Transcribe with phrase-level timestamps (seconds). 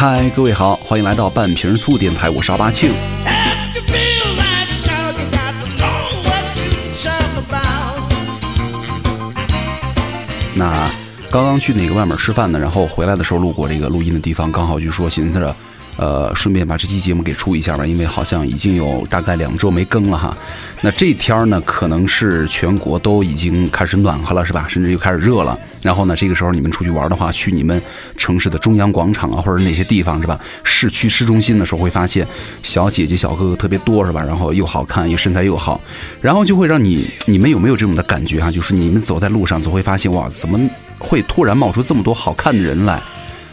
[0.00, 2.90] 嗨，各位好，欢迎来到半瓶醋电台，我是阿巴庆。
[10.54, 10.90] 那
[11.30, 15.54] 刚刚去那个外面吃饭呢，然后回来的时候路过这个录音的地方，刚好就说寻思着，
[15.96, 20.36] 呃，顺便把这期节目给出一下吧，因为好像已经有大概两周没更了哈。
[20.80, 24.66] 那这天儿呢，可能是全国都已经开始暖和了，是吧？
[24.68, 25.58] 甚至又开始热了。
[25.82, 27.80] 然后呢，这个时候你们出去玩的话，去你们
[28.16, 30.38] 城市的中央广场啊，或者哪些地方是吧？
[30.62, 32.26] 市区市中心的时候，会发现
[32.62, 34.22] 小姐姐小哥哥特别多是吧？
[34.22, 35.78] 然后又好看，又身材又好，
[36.20, 38.50] 然后就会让你，你们有没有这种的感觉哈？
[38.50, 40.58] 就是你们走在路上，总会发现哇，怎么
[40.98, 43.02] 会突然冒出这么多好看的人来？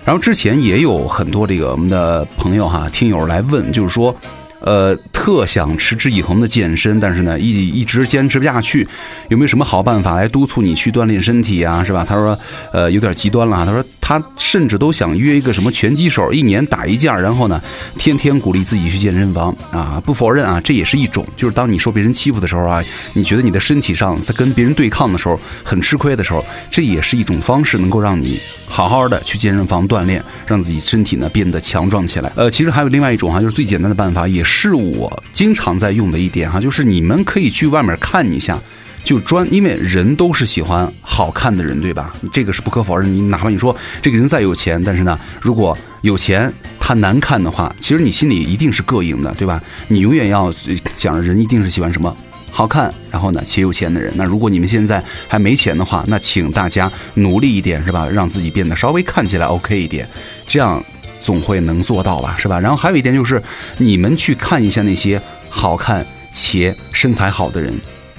[0.07, 4.16] 然后之前也有很多这个我们的朋友哈、听友来问，就是说，
[4.59, 8.88] 呃，特想持之以恒的健身，但是呢，一一直坚持不下去，
[9.30, 12.05] 有没有什么好办法来督促你去锻炼身体啊、是吧？
[12.07, 12.38] 他说，
[12.71, 17.61] 呃，有点极端了，他说他甚至都想约一个什么拳击手，一年打一架，然后呢，
[17.97, 20.02] 天天鼓励自己去健身房啊。
[20.05, 22.83] 不否认啊，这也是一种，就是当你受别人欺负的时候啊，
[23.14, 32.31] 你觉得你的身体上在跟别人对抗的时候很吃亏的时候，这也是一种方式，能够让你好好的去健身房锻炼，让自己身体呢变得强壮起来。
[32.36, 38.58] 呃，其实还有另外一种哈，就是最简单的办法，也是我经常在用的一点哈，就是你们可以去外面看一下。
[39.04, 42.14] 就专，因为人都是喜欢好看的人，对吧？
[42.34, 43.09] 这个是不可否认。
[43.09, 49.64] 你哪怕你说这个人再有钱，但是呢，如果有钱他难看的话，其实你心里一定是膈应的，对吧？
[49.88, 50.54] 你永远要
[50.94, 52.14] 想着人一定是喜欢什么
[52.52, 54.11] 好看，然后呢且有钱的人。
[54.17, 58.09] 那如果你们现在还没钱的话，那请大家努力一点，是吧？
[58.09, 60.06] 让自己变得稍微看起来 OK 一点，
[60.45, 60.84] 这样
[61.28, 62.58] 总会能做到吧，是吧？
[62.58, 63.44] 然后还有一点就是，
[63.78, 67.73] 你们去看一下那些好看且身材好的人。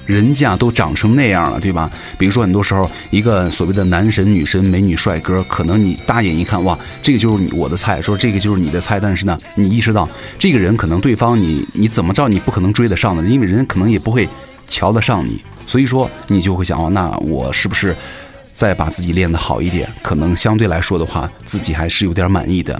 [0.05, 1.89] 人家都长成那样了，对吧？
[2.19, 14.29] 比如说，很多时候一个所谓的男神、女神、美女、帅哥，可能你大眼一看，哇，这个就是你我的菜，说这个就是你的菜，但是呢，你意识到这个人可能对方你你怎么着你不可能追得上的，因为人可能也不会
[14.67, 17.95] 瞧得上你，所以说你就会想，哦，那我是不是
[18.59, 19.89] 再把自己练得好一点？
[20.01, 22.77] 可能相对来说的话，自己还是有点满意的。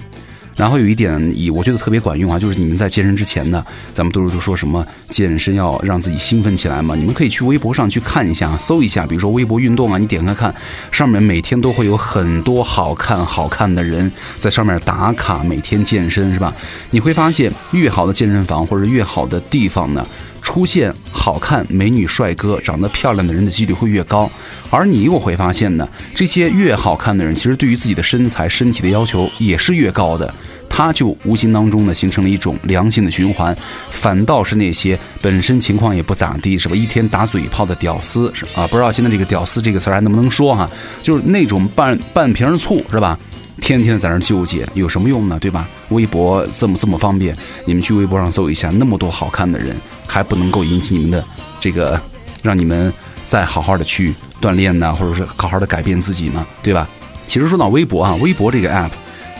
[0.54, 10.54] 然后有一点以我觉得特别管用啊，就是你们在健身之前呢，咱们都是都说什么健身要让自己兴奋起来嘛，你们可以去微博上去看一下，搜一下，比如说微博运动啊，你点开看，
[10.92, 16.54] 上面每天都会有很多好看好看的人在上面打卡，每天健身是吧？
[16.92, 20.06] 你会发现越好的健身房或者越好的地方呢。
[20.42, 24.30] 出现好看美女、帅哥、长得漂亮的人的几率会越高，
[24.70, 30.34] 而你又会发现呢，这些越好看的人，其实对于自己的身材、身体的要求也是越高的，
[30.70, 33.56] 他就无形当中呢形成了一种良性的循环，
[33.92, 36.76] 反倒是那些本身情况也不咋地，是吧？
[36.76, 40.70] 一天打嘴炮的屌丝是啊，不知道现在这个“屌丝”这个词还能不能说哈？
[41.04, 43.20] 就是那种半半瓶醋是吧？
[43.60, 45.38] 天天在那纠结有什么用呢？
[45.40, 45.68] 对吧？
[45.90, 49.76] 微博这么这么方便，你们去微博上搜一下，那么多好看的人，
[50.08, 51.24] 还不能够引起你们的
[51.60, 52.00] 这个，
[52.42, 52.92] 让你们
[53.24, 56.46] 再好好的去锻炼呢，或者是好好的改变自己呢？
[56.64, 56.88] 对吧？
[57.28, 58.92] 其实说到微博啊，微博这个 app，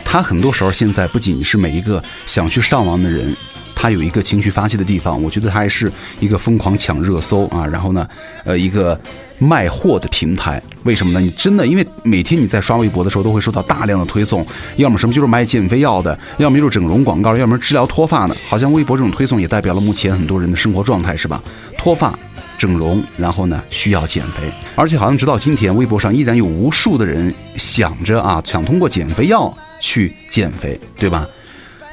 [0.06, 3.36] 它很多时候现在不仅是每一个想去上网的人。
[3.82, 8.06] 它有一个情绪发泄的地方，我觉得它还是一个疯狂抢热搜啊，然后呢，
[8.44, 9.00] 呃，一个
[9.38, 10.62] 卖货的平台。
[10.84, 11.22] 为什么呢？
[11.22, 14.46] 你真的因为每天你在刷微博的时候，都会收到大量的推送，
[14.76, 18.36] 要么什么就是卖减肥药的，要么就是整容广告，要么治疗脱发的。
[18.46, 21.42] 好像微博这种推送也代表了目前很多人的生活状态，是吧？
[21.78, 22.14] 脱发。
[22.58, 31.26] 整容，然后呢，需要减肥，而且好像直到今天，微博上依然有无数的人想着啊，想通过减肥药去减肥，对吧？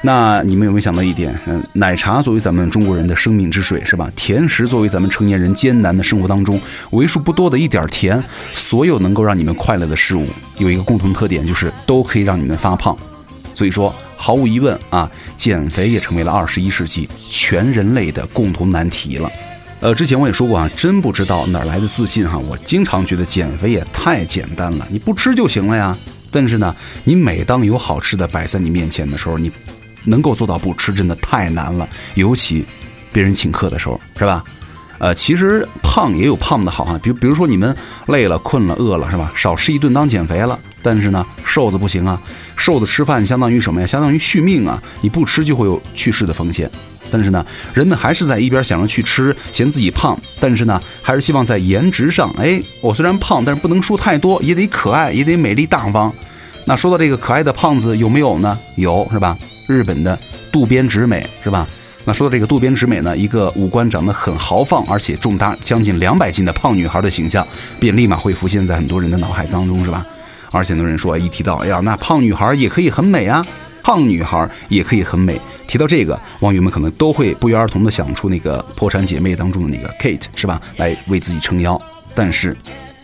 [0.02, 1.36] 那你们有没有想到一点？
[1.46, 4.10] 嗯，奶茶作为咱们中国人的生命之水，是吧？
[4.14, 6.60] 甜食作为咱们成年人艰难的生活当中
[6.92, 8.22] 为数不多的一点甜，
[8.54, 10.26] 所有能够让你们快乐的事物，
[10.58, 12.96] 有一个共同特点，就是都可以让你们发胖。
[13.54, 19.28] 所以说，毫无疑问啊，减肥也成为了二十一世纪全人类的共同难题了。
[19.80, 22.38] 呃，之前我也说过啊，真不知道哪来的自信哈。
[22.38, 25.96] 我经常觉得减肥也太简单了，你不吃就行了呀。
[26.30, 29.50] 但是呢，你每当有好吃的摆在你面前的时候，你
[30.06, 31.86] 能够做到不吃，真的太难了。
[32.14, 32.64] 尤其
[33.12, 34.42] 别人请客的时候，是吧？
[34.98, 37.76] 呃，其实胖也有胖的好啊，比比如说你们
[38.06, 39.30] 累了、困了、饿了，是吧？
[39.36, 40.58] 少吃一顿当减肥了。
[40.82, 42.18] 但是呢，瘦子不行啊，
[42.56, 43.86] 瘦子吃饭相当于什么呀？
[43.86, 44.82] 相当于续命啊！
[45.02, 46.70] 你不吃就会有去世的风险。
[47.10, 47.44] 但是呢，
[47.74, 56.12] 人们还是在一边想着去吃，嫌自己胖，但是呢，还是希望在颜值上，哎，我虽然胖，但是不能输太多，也得可爱，也得美丽大方。
[56.64, 58.58] 那说到这个可爱的胖子有没有呢？
[58.76, 59.36] 有是吧？
[59.66, 60.18] 日本的
[60.50, 61.66] 渡边直美是吧？
[62.04, 67.46] 那说到这个渡边直美呢，一个五官长得很豪放，而且重达将近两百斤的胖女孩的形象，
[67.80, 70.06] 便立马会浮现在很多人的脑海当中，是吧？
[70.52, 73.44] 而且很多人说，一提到，哎呀，那胖女孩也可以很美啊。
[73.82, 75.40] 胖女孩也可以很美。
[75.66, 81.80] 提到这个，网友们可能都会不约而同的想出那个《破产姐妹》当中的那个 Kate 是吧，来为自己撑腰。
[82.14, 82.56] 但是，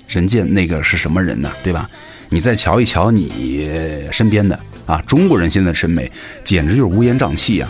[0.08, 1.50] 人家那个是什么人呢？
[1.62, 1.88] 对吧？
[2.28, 6.10] 你再瞧一瞧你身边的啊，中国人现在的审美
[6.42, 7.68] 简直就是乌烟瘴气呀、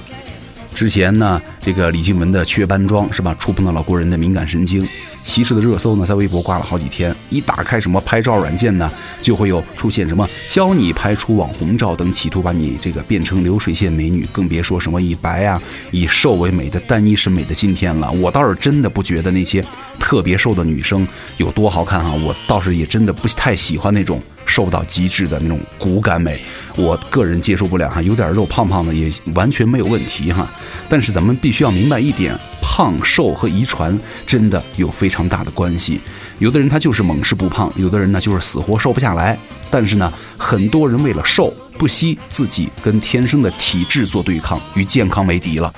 [0.74, 4.86] 之前呢，这个李静雯的雀斑妆是吧，触碰到了国人的敏感神经。
[5.22, 7.14] 歧视的热搜呢，在微博挂了好几天。
[7.30, 14.26] 一打开什么拍照软件呢，就会有出现什么教你拍出网红照等，企图把你这个变成流水线美女。
[14.32, 15.62] 更别说什么以白啊、
[15.92, 18.10] 以瘦为美的单一审美的今天了。
[18.10, 19.64] 我倒是真的不觉得那些
[20.00, 21.06] 特别瘦的女生
[21.36, 26.40] 有多好看啊，我倒是也真的不太喜欢那种瘦到极致的那种骨感美，
[26.76, 28.00] 我个人接受不了哈。
[28.02, 30.48] 有点肉胖胖的也完全没有问题哈。
[30.88, 32.38] 但是咱们必须要明白一点。
[32.64, 36.00] 胖瘦和遗传真的有非常大的关系，
[36.38, 39.36] 有的人他就是猛吃不胖，有的人呢就是死活瘦不下来。
[39.70, 45.70] 但是呢，很多人为了瘦，不惜自己跟天生的体质做对抗，与健康为敌了。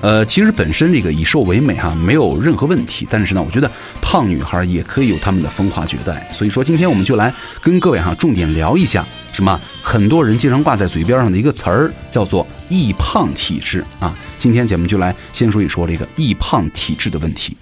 [0.00, 3.06] 呃，其实本身这个以瘦为美哈，没有任何问题。
[3.10, 6.28] 但是呢，我觉得胖女孩也可以有她们的风华绝代。
[6.32, 14.14] 所以说，今天我们就来跟各位哈重点聊一下什么很多人经常挂在嘴边上的一个词儿，叫做易胖体质啊。
[14.38, 17.56] 今天节目就来先说一说这个易胖体质的问题。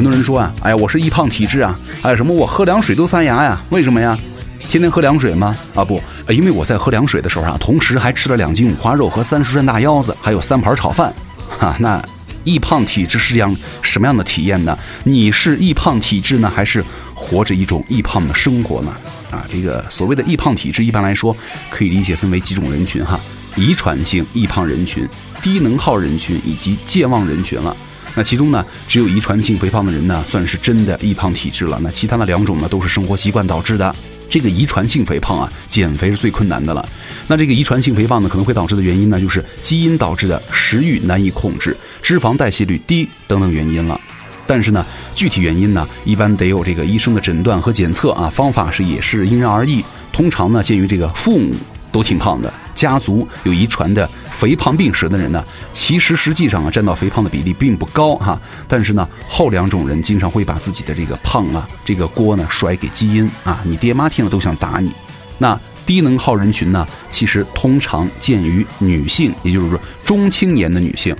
[0.00, 3.60] 很多人说啊，哎呀，我是易胖体质啊，还有什么我喝凉水都塞牙呀？
[3.68, 4.18] 为什么呀？
[4.66, 5.54] 天天喝凉水吗？
[5.74, 11.12] 啊不，因为我在喝凉水的时候啊，同时还吃了两斤五花肉和三十串大腰子，还有三盘炒饭。
[11.58, 12.02] 哈，那
[12.44, 14.74] 易胖体质是样什么样的体验呢？
[15.04, 16.82] 你是易胖体质呢，还是
[17.14, 18.96] 活着一种易胖的生活呢？
[19.30, 21.36] 啊，这个所谓的易胖体质，一般来说
[21.68, 23.20] 可以理解分为几种人群哈：
[23.54, 25.06] 遗传性易胖人群、
[25.42, 27.76] 低能耗人群以及健忘人群了。
[28.14, 31.78] 那其中呢，只有遗传性肥胖的人呢，算是真的易胖体质了。
[31.82, 33.94] 那其他的两种呢，都是生活习惯导致的。
[34.28, 36.88] 这个遗传性肥胖啊，减肥是最困难的了。
[37.26, 44.00] 那这个遗传性肥胖呢，可能会导致的原因呢，就是基因导致的食欲难以控制、脂肪代谢率低等等原因了。
[44.46, 49.84] 但是呢，具体原因呢，一般得有这个医生的诊断和检测啊，方法是也是因人而异。
[50.12, 51.52] 通常呢，鉴于这个父母
[51.90, 52.52] 都挺胖的。
[52.80, 58.40] 家族有遗传的肥胖病史的人呢，其实实际上啊，占到肥胖的比例并不高哈。
[58.66, 64.90] 但是呢，后两种人经常会把自己的这个胖啊，这个锅呢甩给基因啊，你爹妈听了都想打你。
[65.36, 71.14] 那低能耗人群呢，其实通常见于女性，也就是说中青年的女性。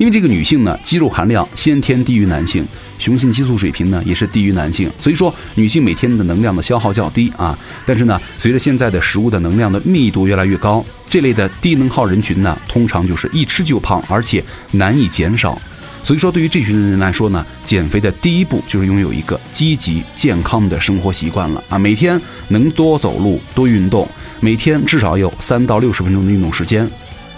[0.00, 2.66] 因为这个女性呢，肌肉含量先天低于男性，
[2.98, 7.56] 雄性激素水平呢也是低于男性，所以说女性每天的能量的消耗较低啊。
[7.84, 15.60] 但是呢，随着现在的食物的能量的密度越来越高，这类的低能耗人群呢，通常就是一吃就胖，而且难以减少。
[16.02, 22.18] 所以说，对于这群人来说呢，减肥的第一步就是拥有一个积极健康的生活习惯了啊，每天
[22.48, 24.08] 能多走路、多运动，
[24.40, 26.88] 每天至少有三到六十分钟的运动时间。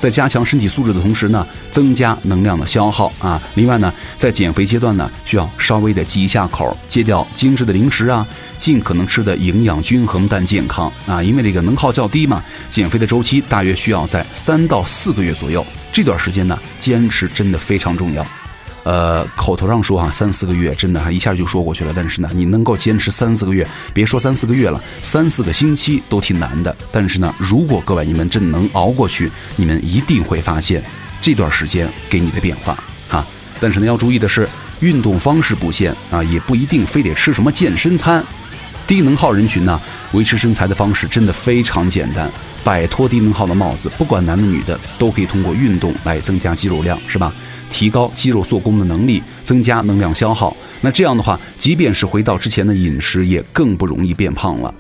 [0.03, 3.41] 在加强身体素质的同时呢，增加能量的消耗啊。
[3.55, 8.27] 另外呢，在减肥阶段呢，需要稍微的忌一下口，戒掉精致的零食啊，
[8.59, 11.23] 尽可能吃的营养均衡但健康啊。
[11.23, 15.65] 因为这个能耗较低嘛，减肥的周期大约需要在三到四个月左右。
[15.93, 18.27] 这段时间呢，坚持真的非常重要。
[18.85, 21.93] 呃，口头上说啊，三四个月真的哈一下就说过去了。
[21.95, 26.75] 但是呢，你能够坚持三四个月，别说三四个月了，三四个星期都挺难的。
[26.91, 30.83] 但是呢，如果各位你们真能熬过去，你们一定会发现
[31.21, 32.77] 这段时间给你的变化
[33.09, 33.27] 啊。
[33.61, 34.49] 但是呢，要注意的是，
[34.81, 38.25] 运动方式不限啊，也不一定非得吃什么健身餐。
[38.87, 39.81] 低能耗人群呢，
[40.13, 42.31] 维持身材的方式真的非常简单，
[42.63, 47.33] 摆脱低能耗的帽子，不管男的女的，都可以通过运动来增加肌肉量，是吧？
[47.71, 50.55] 提高肌肉做工的能力，增加能量消耗。
[50.83, 54.75] 那这样的话，即便是回到之前的饮食，也更不容易变胖了。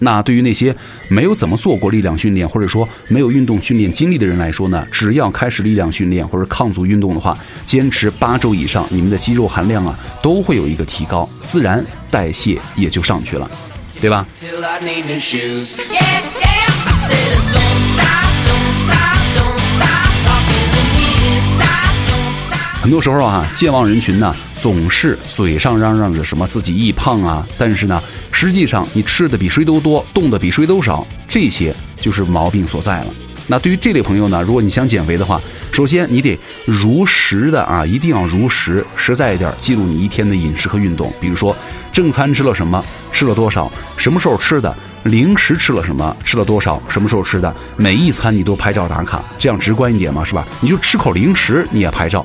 [0.00, 0.74] 那对于那些
[1.08, 13.50] 没有怎么做过力量训练，或者说没有运动训练经历的人来说呢，只要开始力量训练或者抗阻运动的话，坚持八周以上，你们的肌肉含量啊都会有一个提高，自然代谢也就上去了，
[14.00, 14.26] 对吧？
[22.80, 33.06] 很多时候啊，健忘人群呢总是嘴上嚷嚷着什么自己易胖啊，但是呢，实际上你吃的比谁都多，动的比谁都少，这些就是毛病所在了。
[33.46, 35.38] 那对于这类朋友呢，如果你想减肥的话，
[35.70, 41.12] 首先你得如实的啊，一定要如实，实在一点，记录你一天的饮食和运动。
[41.20, 41.54] 比如说
[41.92, 42.82] 正餐吃了什么，
[43.12, 50.46] 吃了多少，什么时候吃的，零食吃了什么，吃了多少，什么时候吃的，每一餐你都拍照打卡，这样直观一点嘛，是吧？
[50.60, 52.24] 你就吃口零食你也拍照。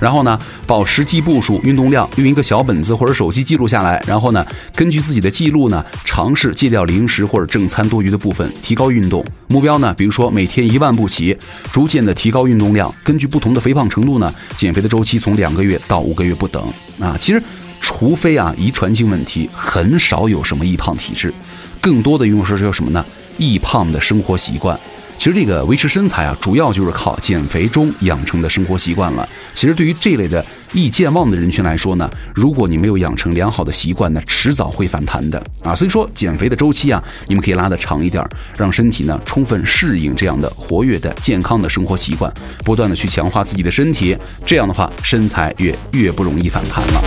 [0.00, 4.02] 然后呢，保持计步数、运动量，用一个小本子或者手机记录下来。
[4.06, 9.94] 然后呢，根据自己的记录呢，尝试戒掉零食或者正餐多余的部分，提高运动目标呢。
[9.94, 11.36] 比如说每天一万步起，
[11.72, 12.94] 逐渐的提高运动量。
[13.02, 16.62] 根据不同的肥胖程度呢，减肥的周期从两个月到五个月不等
[17.00, 17.16] 啊。
[17.18, 17.42] 其实，
[17.80, 21.32] 除非啊遗传性问题，很少有什么易胖体质，
[21.80, 23.04] 更多的用是叫什么呢？
[23.38, 24.78] 易胖的生活习惯。
[25.18, 29.28] 其实这个维持身材啊，主要就是靠减肥中养成的生活习惯了。
[29.52, 35.74] 其实对于这类的易健忘的人群来说呢，如果你没有养成良好的习惯呢，迟早会反弹的啊。
[35.74, 38.24] 所以说减肥的周期啊，你们可以拉得长一点，
[38.56, 42.32] 让身体呢充分适应这样的活跃的健康的生活习惯，
[42.64, 47.02] 不断的去强化自己的身体，这样的话身材越越不容易反弹了。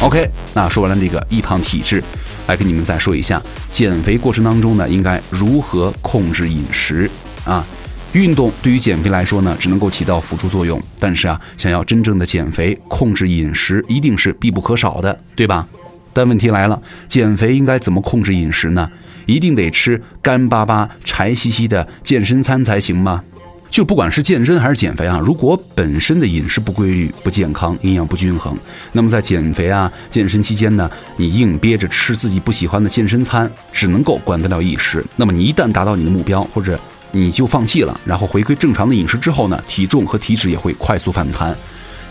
[0.00, 2.02] OK，那说完了这个易胖体质，
[2.46, 7.10] 来跟你们再说一下减肥过程当中呢，应该如何控制饮食
[7.44, 7.64] 啊？
[8.12, 15.66] 运动对于减肥来说呢，只能够起到辅助作用，但是啊，想要真正的减肥，控制饮食一定是必不可少的，对吧？
[16.12, 18.88] 但问题来了，减肥应该怎么控制饮食呢？
[19.26, 23.24] 一定得吃干巴巴、柴兮兮的健身餐才行吗？
[23.74, 28.56] 就不管是健身还是减肥啊，如果本身的饮食不规律、不健康、营养不均衡，
[28.92, 35.04] 那么在减肥啊、健身期间呢，你硬憋着吃自己不喜欢的健身餐，只能够管得了一时。
[35.16, 36.78] 那么你一旦达到你的目标，或者
[37.10, 41.52] 你就放弃了，然后回归正常的饮食之后呢，体重和体脂也会快速反弹。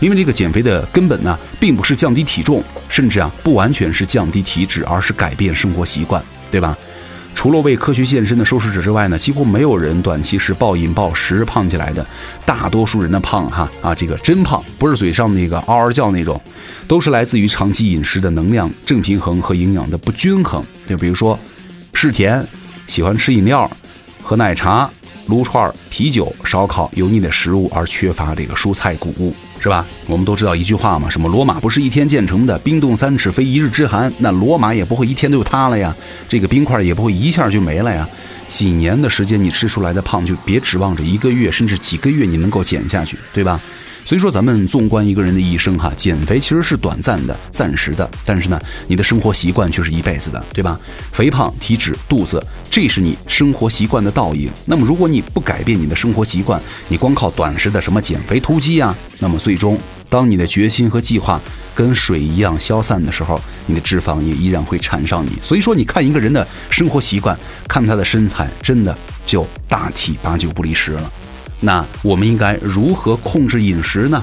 [0.00, 6.76] 因为这个减肥的根本呢，并不是降低体重，甚至啊，不完全是降低体脂，而是改变生活习惯，对吧？
[7.34, 12.06] 除了为科学献身的受试者之外呢，几乎没有人短期是暴饮暴食胖起来的。
[12.46, 16.40] 大多数人的胖哈啊，这个真胖，不是嘴上那个嗷嗷叫那种，
[16.88, 20.64] 都是来自于长期饮食的能量正平衡和营养的不均衡。
[20.88, 21.38] 就比如说，
[21.92, 22.42] 嗜甜，
[22.86, 23.70] 喜欢吃饮料、
[24.22, 24.88] 喝奶茶、
[25.26, 29.34] 撸串、啤酒、烧烤、油腻的食物，而缺乏这个蔬菜谷物。
[29.60, 29.86] 是吧？
[30.06, 34.12] 我们都知道一句话嘛，什么罗马不是一天建成的，冰冻三尺非一日之寒。
[34.18, 35.94] 那罗马也不会一天就塌了呀，
[36.28, 38.06] 这个冰块也不会一下就没了呀。
[38.46, 43.58] 几年的时间你吃出来的胖，就别指望着一个月甚至几个月你能够减下去，对吧？
[44.04, 50.78] 所以说，咱们纵观一个人的一生哈，减肥其实是短暂的、暂时的，但是呢，你的生活习惯却是一辈子的，对吧？
[51.10, 54.50] 肥胖、体脂、肚子，这是你生活习惯的倒影。
[54.66, 59.78] 那么，如果你不改变你的生活习惯，你光靠短时的什么减肥突击啊，那么最终，
[60.10, 61.40] 当你的决心和计划
[61.74, 65.30] 跟水一样消散的时候，你的脂肪也依然会缠上你。
[65.40, 67.34] 所以说，你看一个人的生活习惯，
[67.66, 68.94] 看他的身材，真的
[69.24, 71.10] 就大体八九不离十了。
[71.64, 74.22] 那我们应该如何控制饮食呢？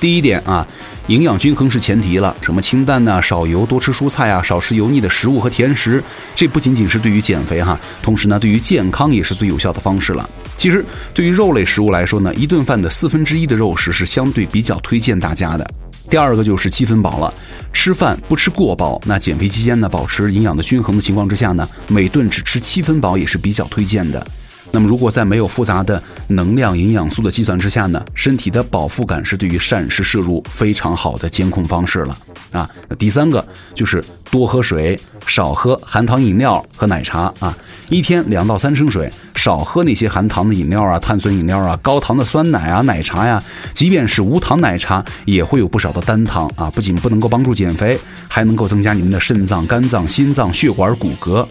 [0.00, 0.66] 第一点啊，
[1.06, 2.34] 营养均衡是前提了。
[2.42, 6.02] 什么清淡呐、少油、多吃蔬菜啊、少吃油腻的食物和甜食，
[6.34, 10.28] 这不仅仅是对于减肥哈，同时呢，对于健康也是最有效的方式了。
[10.56, 10.84] 其实，
[11.14, 15.64] 对于肉类食物来说呢，一顿饭的四分之一的肉食是相对比较推荐大家的。
[16.10, 17.32] 第二个就是七分饱了，
[17.72, 19.00] 吃饭不吃过饱。
[19.06, 24.26] 那减肥期间呢，保持营养的均衡的情况之下呢，每顿只吃七分饱也是比较推荐的。
[24.74, 32.16] 那么，如果在没有复杂的能量营养素的计算之下呢，身体的饱腹感是对于膳食摄入非常好的监控方式了
[32.52, 32.68] 啊。
[32.88, 37.54] 那第三个就是多喝水，少喝含糖饮料和奶茶啊，
[37.90, 43.42] 一天两到三升水，少喝那些含糖的饮料啊、碳酸饮料啊、高糖的酸奶啊、奶茶呀。
[43.74, 51.46] 即便是无糖奶茶，也会有不少的单糖啊，不仅不能够帮助减肥，还能够增加你们的肾脏、肝脏、心脏、血管、骨骼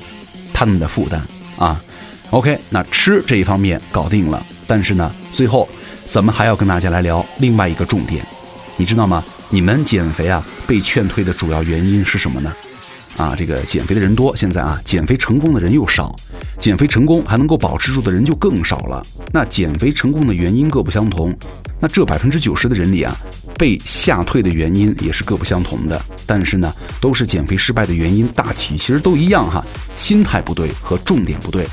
[0.51, 1.21] 它们的负担
[1.55, 1.79] 啊。
[2.31, 5.67] OK，那吃这一方面搞定了，但是呢，最后
[6.05, 8.25] 咱们还要跟大家来聊另外一个重点，
[8.77, 9.21] 你知道吗？
[9.49, 12.53] 你们减肥啊被劝退的主要原因是什么呢？
[13.17, 16.15] 啊，这个减肥的人多，现在啊减肥成功的人又少，
[16.57, 19.05] 减肥成功还能够保持住的人就更少了。
[19.33, 21.37] 那减肥成功的原因各不相同，
[21.81, 23.13] 那这百分之九十的人里啊，
[23.57, 26.01] 被吓退的原因也是各不相同的。
[26.25, 29.61] 但是呢，都是减肥失败的原因，大体其实都一样哈，
[29.97, 31.67] 心态不对和重点不对。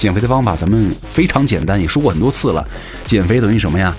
[0.00, 2.66] 减肥的方法咱们非常简单，也说过很多次了。
[3.04, 3.94] 减肥等于什么呀？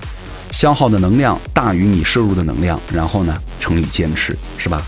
[0.50, 4.82] 消耗的能量大于你摄入的能量，然后呢乘以坚持，是吧？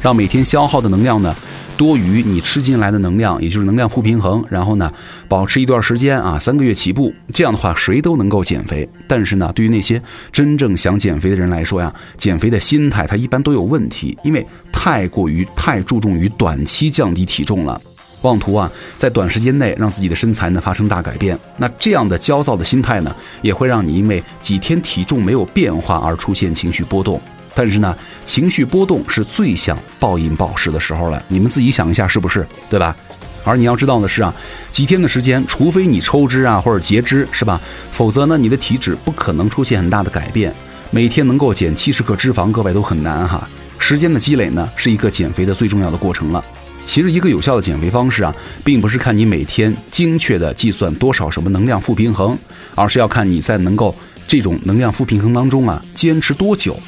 [0.00, 1.36] 让每天消耗的能量呢
[1.76, 4.42] 多于你吃进来的能量，也就是能量负平衡。
[4.48, 4.90] 然后呢，
[5.28, 8.88] 保持一段时间啊，三个月起步，这样的话谁都能够减肥。
[9.06, 10.00] 但是呢，对于那些
[10.32, 17.78] 真正想减肥的人来说呀，减肥的心态它一般都有问题，因为太过于太注重于短期降低体重了。
[18.24, 21.38] 妄图啊在短时间内让自己的身材呢发生大改变。
[21.56, 27.20] 那这样的焦躁的心态呢，也会让你因为几天体重没有变化而出现情绪波动。
[27.54, 32.44] 但是呢，情绪波动是最想暴饮暴食的时候了，你们自己想一下是不是？
[32.68, 32.96] 对吧？
[33.44, 34.34] 而你要知道的是啊，
[34.72, 37.60] 几天的时间，除非你抽脂啊或者截肢，是吧？
[37.92, 40.52] 否则呢，你的体脂不可能出现很大的改变。
[40.90, 43.46] 每天能够减七十克脂肪，各位都很难哈。
[43.78, 46.42] 时间的积累呢，是一个减肥的最重要的过程了。
[46.86, 52.38] 其实，一个有效的减肥方式啊，并不是看你每天精确的计算多少什么能量负平衡，
[52.76, 53.94] 而是要看你在能够
[54.28, 56.78] 这种能量负平衡当中啊，坚持多久。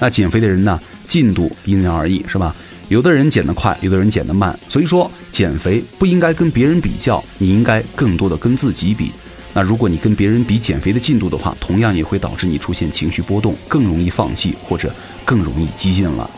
[0.00, 2.54] 那减肥的人呢，进度因人而异，是吧？
[2.88, 4.58] 有的人减得快，有的人减得慢。
[4.68, 9.12] 所以说，减肥不应该跟别人比较，你应该更多的跟自己比。
[9.52, 14.92] 那如果你跟别人比减肥的进度的话，同样也会导致你出现情绪波动，更容易放弃或者
[15.24, 16.28] 更容易激进了。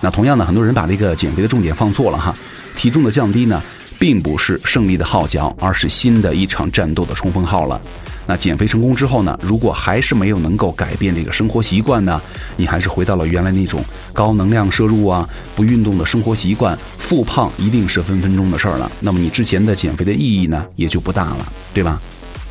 [0.00, 2.34] 那同样呢，很多人把这个减肥的重点放错了哈。
[2.76, 3.62] 体重的降低呢，
[3.98, 7.80] 并不是胜利的号角，而是新的一场战斗的冲锋号了。
[8.26, 12.20] 那减肥成功之后呢，如果还是没有能够改变这个生活习惯呢，
[12.56, 18.90] 你还是回到了原来那种高能量摄入啊、不运动的生活习惯，复胖一定是分分钟的事儿了。
[19.00, 22.00] 那么你之前的减肥的意义呢，也就不大了，对吧？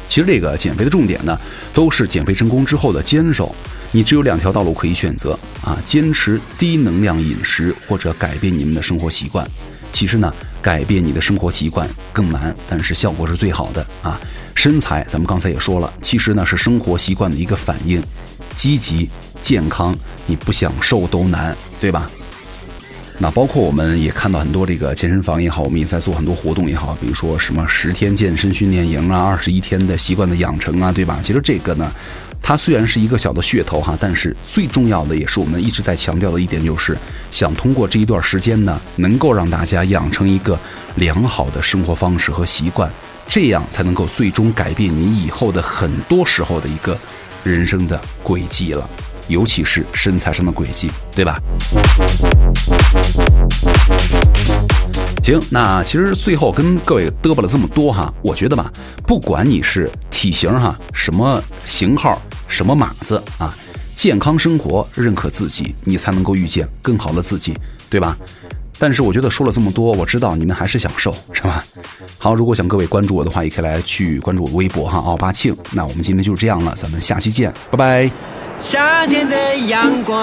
[0.07, 1.35] 其实这个减肥的重点呢，
[1.73, 3.55] 都是减肥成功之后的坚守。
[3.91, 9.47] 你只有两条道路可以选择啊，坚持低能量饮食或者改变你们的生活习惯。
[9.93, 14.19] 其实呢，改变你的生活习惯更难，但是效果是最好的啊。
[14.55, 18.03] 身材咱们刚才也说了，其实呢是生活习惯的一个反应，
[18.55, 19.09] 积极
[19.41, 19.95] 健康，
[20.25, 22.09] 你不想瘦都难，对吧？
[23.19, 31.19] 那包括我们也看到很多这个健身房也好，我们也在做很多活动也好，比如说什么十天健身训练营啊，二十一天的习惯的养成啊，对吧？
[31.21, 31.91] 其实这个呢，
[32.41, 36.97] 它虽然是一个小的噱头哈，但是最重要的也是我们一直在强调的一点，就是
[37.31, 40.59] 想通过这一段时间呢，能够让大家养成一个
[40.95, 42.91] 良好的生活方式和习惯，
[43.27, 46.97] 这样才能够最终改变你以后的很多时候的一个
[47.43, 48.89] 人生的轨迹了，
[49.27, 51.39] 尤其是身材上的轨迹，对吧？
[55.23, 58.71] 行，那其实最后跟各位嘚啵了这么多哈，我觉得吧，
[59.07, 63.55] 不管你是体型哈，什么型号，什么码子啊，
[63.95, 67.57] 健康生活，认可自己，你才能够遇见更好的自己，
[67.89, 68.17] 对吧？
[68.77, 71.63] 但是我觉得说了这么多，我知道你们还是想瘦，是吧？
[72.17, 75.55] 好，如果想各位关注我的话，也可以来去关注我的微博哈，奥巴庆。
[75.71, 78.42] 那我们今天就是这样了，咱们下期见，拜拜。
[78.63, 80.17] 夏天的阳光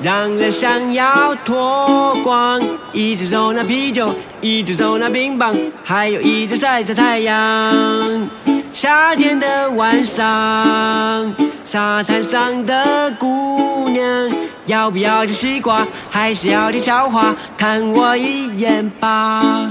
[0.00, 2.62] 让人想要脱光，
[2.92, 8.28] 一只手拿啤酒，一只手拿冰棒，还有一只晒晒太阳。
[8.70, 11.34] 夏天的晚上，
[11.64, 14.30] 沙滩上的姑娘，
[14.66, 17.34] 要不要吃西瓜，还是要听笑话？
[17.56, 19.68] 看我一眼吧。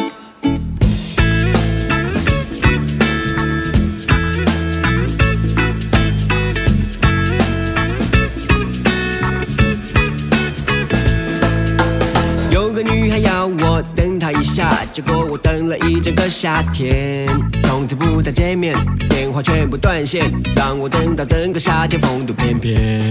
[14.92, 17.26] 结果我等了一整个夏天，
[17.64, 18.76] 从此不再见面，
[19.08, 23.10] 电话全部断线，让我等到整个夏天风度翩翩。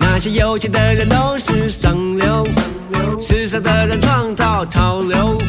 [0.00, 2.44] 那些有钱的人都是上流，
[3.20, 5.40] 时尚的人创造潮流，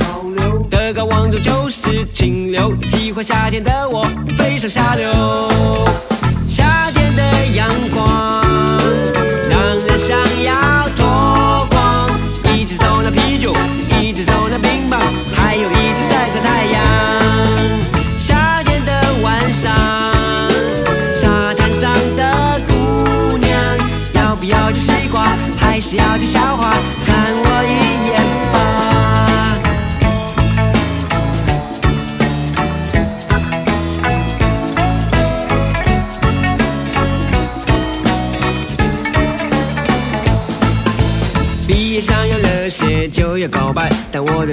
[0.70, 4.04] 德高望重就是清流，喜欢夏天的我
[4.38, 5.10] 飞上下流。
[6.48, 8.47] 夏天的阳光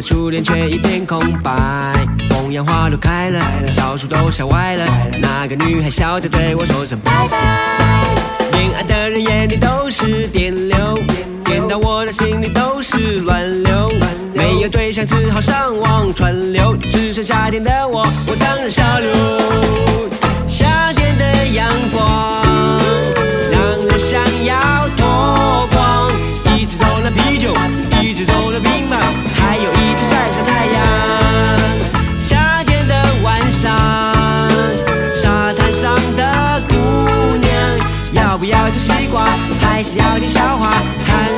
[0.04, 1.50] 初恋却一片空白。
[2.28, 3.40] 风扬花都开了，
[3.70, 4.86] 小树都烧歪了，
[5.18, 8.04] 那个女孩笑着对我说声拜拜。
[8.52, 10.98] 恋爱的人眼里都是电流，
[11.44, 13.90] 电到我的心里都是乱流。
[14.34, 19.10] 没有对象只好上网串流，只剩夏天的我，我当然下流。
[20.46, 22.78] 夏天的阳光
[23.50, 24.86] 让人想要
[39.96, 40.83] 要听笑话？
[41.04, 41.33] 看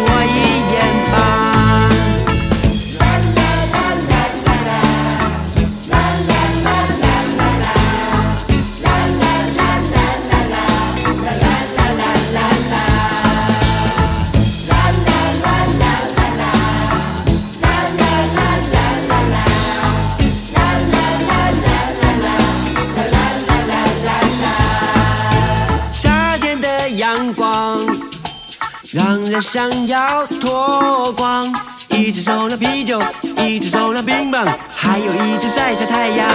[29.40, 31.53] 想要脱光。
[31.90, 33.01] 一只手拿啤酒，
[33.38, 36.29] 一只手拿冰棒，还有一只晒晒太阳。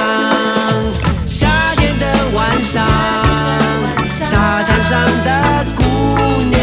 [1.30, 2.84] 夏天的晚上，
[4.24, 5.84] 沙滩上的姑
[6.50, 6.62] 娘，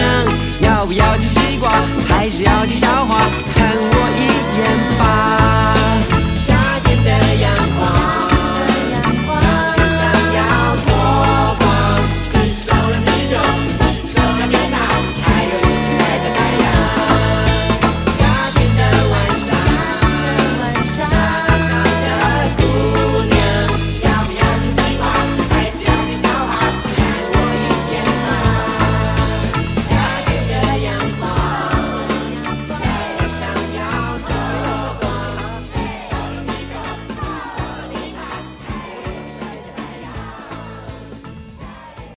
[0.60, 1.70] 要不要吃西瓜，
[2.08, 3.28] 还是要听笑话？
[3.54, 3.97] 看我